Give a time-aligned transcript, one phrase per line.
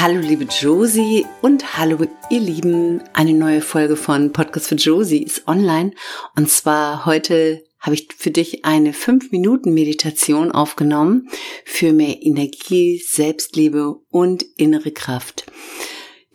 [0.00, 1.98] Hallo liebe Josie und hallo
[2.30, 3.02] ihr Lieben.
[3.14, 5.90] Eine neue Folge von Podcast für Josie ist online
[6.36, 11.28] und zwar heute habe ich für dich eine 5 Minuten Meditation aufgenommen
[11.64, 15.50] für mehr Energie, Selbstliebe und innere Kraft.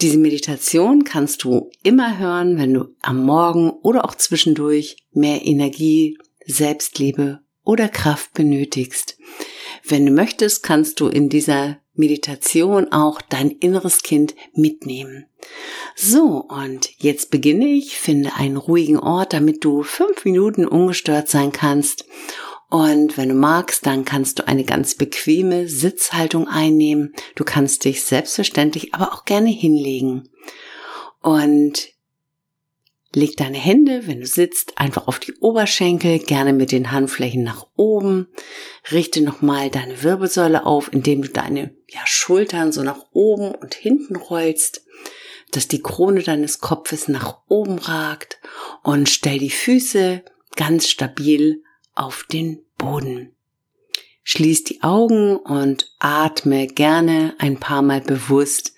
[0.02, 6.18] Diese Meditation kannst du immer hören, wenn du am Morgen oder auch zwischendurch mehr Energie,
[6.45, 9.18] Selbstliebe oder Kraft benötigst.
[9.86, 15.26] Wenn du möchtest, kannst du in dieser Meditation auch dein inneres Kind mitnehmen.
[15.96, 21.52] So, und jetzt beginne ich, finde einen ruhigen Ort, damit du fünf Minuten ungestört sein
[21.52, 22.06] kannst.
[22.70, 27.14] Und wenn du magst, dann kannst du eine ganz bequeme Sitzhaltung einnehmen.
[27.36, 30.30] Du kannst dich selbstverständlich aber auch gerne hinlegen.
[31.22, 31.89] Und
[33.16, 37.67] Leg deine Hände, wenn du sitzt, einfach auf die Oberschenkel, gerne mit den Handflächen nach
[37.75, 38.28] oben.
[38.92, 44.16] Richte nochmal deine Wirbelsäule auf, indem du deine ja, Schultern so nach oben und hinten
[44.16, 44.86] rollst,
[45.52, 48.39] dass die Krone deines Kopfes nach oben ragt
[48.81, 50.23] und stell die Füße
[50.55, 53.36] ganz stabil auf den Boden.
[54.23, 58.73] Schließ die Augen und atme gerne ein paar Mal bewusst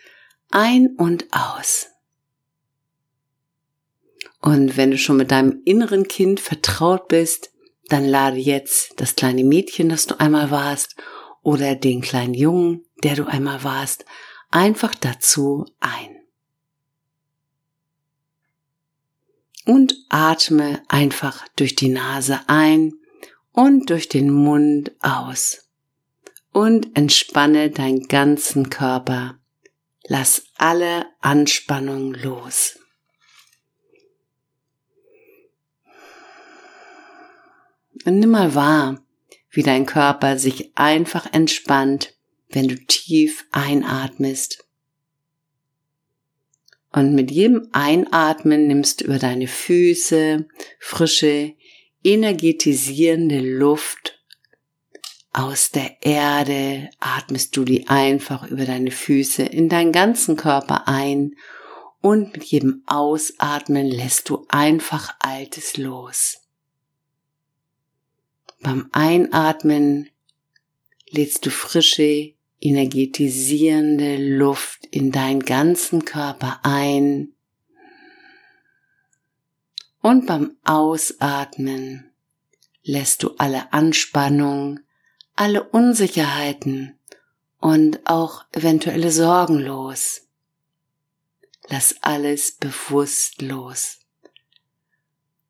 [0.51, 1.87] ein und aus.
[4.45, 7.49] Und wenn du schon mit deinem inneren Kind vertraut bist,
[7.89, 10.95] dann lade jetzt das kleine Mädchen, das du einmal warst,
[11.41, 14.05] oder den kleinen Jungen, der du einmal warst,
[14.51, 16.17] einfach dazu ein.
[19.65, 22.93] Und atme einfach durch die Nase ein
[23.51, 25.71] und durch den Mund aus.
[26.51, 29.39] Und entspanne deinen ganzen Körper.
[30.03, 32.77] Lass alle Anspannung los.
[38.05, 39.03] Und nimm mal wahr,
[39.49, 42.13] wie dein Körper sich einfach entspannt,
[42.49, 44.63] wenn du tief einatmest.
[46.91, 50.47] Und mit jedem Einatmen nimmst du über deine Füße
[50.79, 51.55] frische,
[52.03, 54.23] energetisierende Luft
[55.33, 61.35] aus der Erde, atmest du die einfach über deine Füße in deinen ganzen Körper ein
[61.99, 66.44] und mit jedem Ausatmen lässt du einfach Altes los.
[68.65, 70.09] Beim Einatmen
[71.11, 77.35] lädst du frische, energetisierende Luft in deinen ganzen Körper ein.
[80.01, 82.09] Und beim Ausatmen
[82.81, 84.79] lässt du alle Anspannung,
[85.35, 86.97] alle Unsicherheiten
[87.59, 90.23] und auch eventuelle Sorgen los.
[91.69, 93.99] Lass alles bewusst los.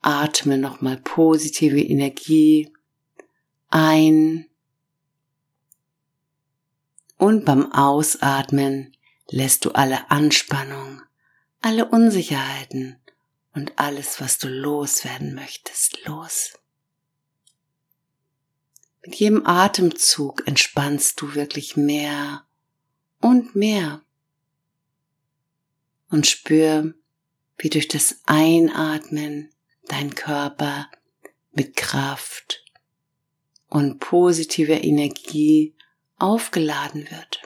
[0.01, 2.74] Atme nochmal positive Energie
[3.69, 4.47] ein
[7.17, 8.95] und beim Ausatmen
[9.29, 11.01] lässt du alle Anspannung,
[11.61, 12.99] alle Unsicherheiten
[13.53, 16.53] und alles, was du loswerden möchtest, los.
[19.03, 22.45] Mit jedem Atemzug entspannst du wirklich mehr
[23.21, 24.01] und mehr
[26.09, 26.93] und spür,
[27.57, 29.51] wie durch das Einatmen
[29.87, 30.89] dein Körper
[31.51, 32.64] mit Kraft
[33.75, 35.75] und positiver Energie
[36.17, 37.41] aufgeladen wird.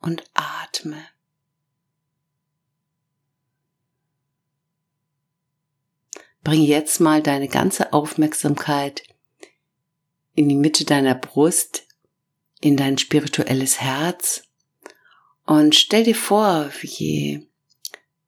[0.00, 1.00] Und atme.
[6.42, 9.04] Bring jetzt mal deine ganze Aufmerksamkeit
[10.34, 11.86] in die Mitte deiner Brust,
[12.60, 14.42] in dein spirituelles Herz
[15.46, 17.48] und stell dir vor, wie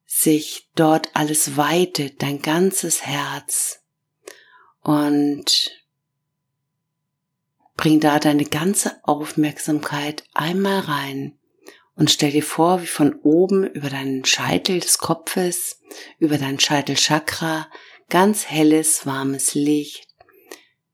[0.05, 3.81] sich dort alles weitet, dein ganzes Herz
[4.79, 5.80] und
[7.75, 11.37] Bring da deine ganze Aufmerksamkeit einmal rein
[11.95, 15.79] und stell dir vor, wie von oben über deinen Scheitel des Kopfes,
[16.19, 17.69] über dein Scheitelchakra
[18.09, 20.07] ganz helles, warmes Licht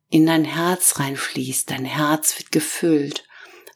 [0.10, 1.70] in dein Herz reinfließt.
[1.70, 3.26] Dein Herz wird gefüllt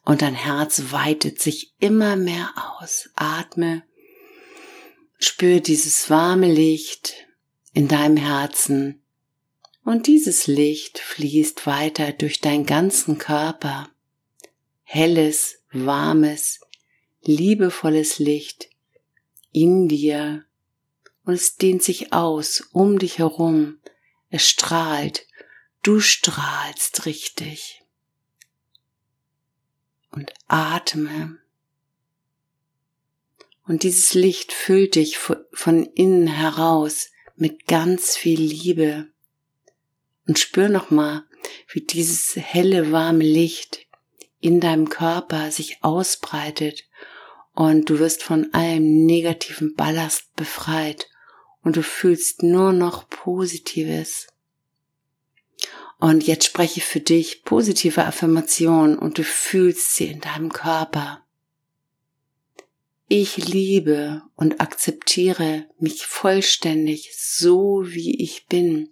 [0.03, 3.09] und dein Herz weitet sich immer mehr aus.
[3.15, 3.83] Atme,
[5.19, 7.13] spür dieses warme Licht
[7.73, 9.03] in deinem Herzen
[9.83, 13.89] und dieses Licht fließt weiter durch deinen ganzen Körper.
[14.83, 16.61] Helles, warmes,
[17.23, 18.69] liebevolles Licht
[19.51, 20.45] in dir
[21.23, 23.79] und es dehnt sich aus um dich herum.
[24.29, 25.27] Es strahlt,
[25.83, 27.83] du strahlst richtig.
[30.11, 31.37] Und atme.
[33.65, 39.10] Und dieses Licht füllt dich von innen heraus mit ganz viel Liebe
[40.31, 41.25] und spür nochmal,
[41.73, 43.85] wie dieses helle, warme Licht
[44.39, 46.85] in deinem Körper sich ausbreitet
[47.53, 51.09] und du wirst von allem negativen Ballast befreit
[51.63, 54.27] und du fühlst nur noch Positives.
[55.99, 61.25] Und jetzt spreche für dich positive Affirmationen und du fühlst sie in deinem Körper.
[63.09, 68.91] Ich liebe und akzeptiere mich vollständig so wie ich bin.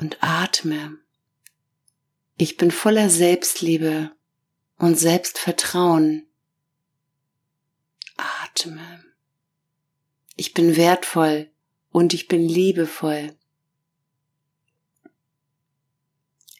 [0.00, 0.96] Und atme.
[2.38, 4.10] Ich bin voller Selbstliebe
[4.78, 6.26] und Selbstvertrauen.
[8.16, 9.04] Atme.
[10.36, 11.50] Ich bin wertvoll
[11.90, 13.36] und ich bin liebevoll.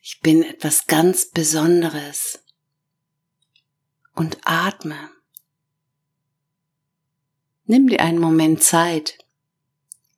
[0.02, 2.44] Ich bin etwas ganz Besonderes.
[4.14, 5.10] Und atme.
[7.64, 9.16] Nimm dir einen Moment Zeit.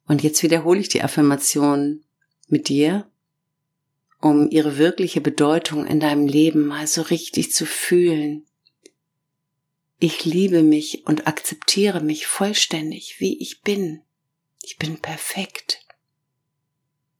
[0.08, 2.04] Und jetzt wiederhole ich die Affirmation
[2.48, 3.08] mit dir,
[4.22, 8.46] um ihre wirkliche Bedeutung in deinem Leben mal so richtig zu fühlen.
[9.98, 14.02] Ich liebe mich und akzeptiere mich vollständig, wie ich bin.
[14.62, 15.84] Ich bin perfekt.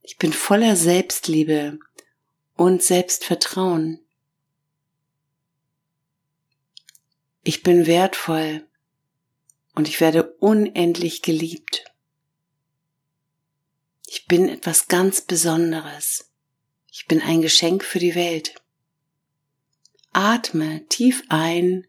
[0.01, 1.81] Ich bin voller Selbstliebe
[2.55, 4.01] und Selbstvertrauen.
[7.43, 8.65] Ich bin wertvoll
[9.75, 11.85] und ich werde unendlich geliebt.
[14.07, 16.32] Ich bin etwas ganz Besonderes.
[16.95, 18.55] Ich bin ein Geschenk für die Welt.
[20.13, 21.87] Atme tief ein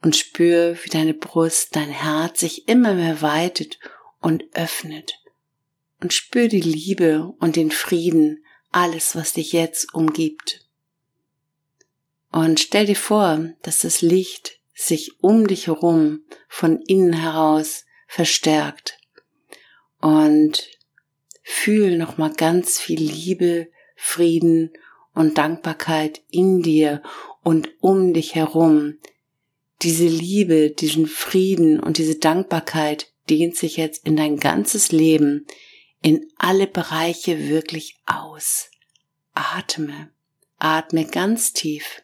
[0.00, 3.80] und spür, wie deine Brust, dein Herz sich immer mehr weitet
[4.20, 5.20] und öffnet.
[6.00, 10.64] Und spür die Liebe und den Frieden, alles, was dich jetzt umgibt.
[12.30, 18.98] Und stell dir vor, dass das Licht sich um dich herum von innen heraus verstärkt.
[20.00, 20.62] Und
[21.42, 23.68] fühl nochmal ganz viel Liebe,
[24.06, 24.70] Frieden
[25.14, 27.02] und Dankbarkeit in dir
[27.42, 28.98] und um dich herum.
[29.82, 35.46] Diese Liebe, diesen Frieden und diese Dankbarkeit dehnt sich jetzt in dein ganzes Leben,
[36.02, 38.70] in alle Bereiche wirklich aus.
[39.32, 40.10] Atme,
[40.58, 42.02] atme ganz tief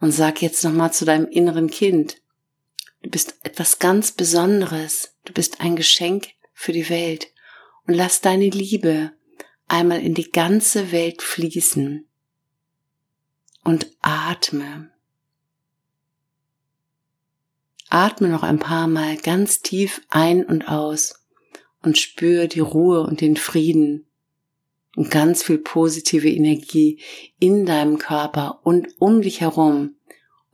[0.00, 2.20] und sag jetzt nochmal zu deinem inneren Kind,
[3.02, 7.28] du bist etwas ganz Besonderes, du bist ein Geschenk für die Welt
[7.86, 9.12] und lass deine Liebe
[9.68, 12.06] einmal in die ganze Welt fließen
[13.64, 14.90] und atme.
[17.88, 21.26] Atme noch ein paar Mal ganz tief ein und aus
[21.82, 24.06] und spüre die Ruhe und den Frieden
[24.96, 27.00] und ganz viel positive Energie
[27.38, 29.96] in deinem Körper und um dich herum.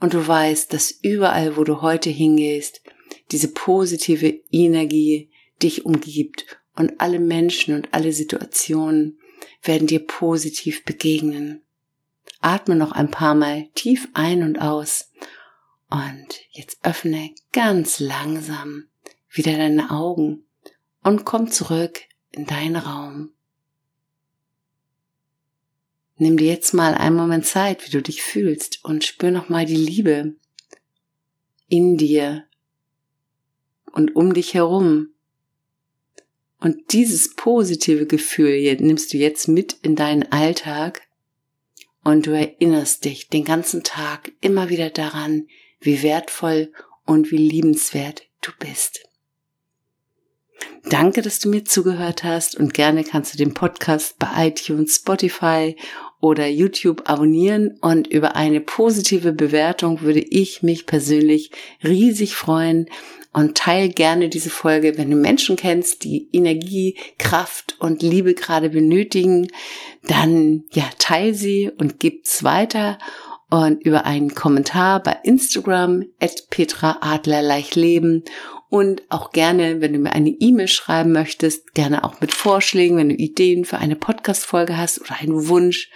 [0.00, 2.82] Und du weißt, dass überall, wo du heute hingehst,
[3.30, 5.30] diese positive Energie
[5.62, 9.18] dich umgibt und alle Menschen und alle Situationen
[9.62, 11.62] werden dir positiv begegnen.
[12.40, 15.10] Atme noch ein paar Mal tief ein und aus
[15.90, 18.86] und jetzt öffne ganz langsam
[19.30, 20.44] wieder deine Augen
[21.02, 22.00] und komm zurück
[22.30, 23.32] in deinen Raum.
[26.16, 29.66] Nimm dir jetzt mal einen Moment Zeit, wie du dich fühlst und spür noch mal
[29.66, 30.36] die Liebe
[31.68, 32.46] in dir
[33.92, 35.11] und um dich herum.
[36.62, 41.02] Und dieses positive Gefühl nimmst du jetzt mit in deinen Alltag
[42.04, 45.48] und du erinnerst dich den ganzen Tag immer wieder daran,
[45.80, 46.72] wie wertvoll
[47.04, 49.08] und wie liebenswert du bist.
[50.84, 55.74] Danke, dass du mir zugehört hast und gerne kannst du den Podcast bei iTunes, Spotify
[56.20, 61.50] oder YouTube abonnieren und über eine positive Bewertung würde ich mich persönlich
[61.82, 62.88] riesig freuen
[63.32, 68.70] und teil gerne diese Folge, wenn du Menschen kennst, die Energie, Kraft und Liebe gerade
[68.70, 69.48] benötigen,
[70.06, 72.98] dann ja, teil sie und gib's weiter
[73.48, 78.24] und über einen Kommentar bei Instagram at Petra Adler Leichleben
[78.68, 83.10] und auch gerne, wenn du mir eine E-Mail schreiben möchtest, gerne auch mit Vorschlägen, wenn
[83.10, 85.90] du Ideen für eine Podcast-Folge hast oder einen Wunsch.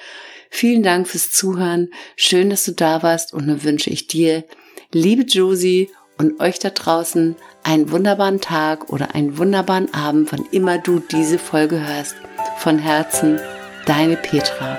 [0.51, 1.89] Vielen Dank fürs Zuhören.
[2.17, 4.45] Schön, dass du da warst und nun wünsche ich dir,
[4.93, 10.79] liebe Josie und euch da draußen einen wunderbaren Tag oder einen wunderbaren Abend, wann immer
[10.79, 12.17] du diese Folge hörst.
[12.59, 13.41] Von Herzen,
[13.87, 14.79] deine Petra.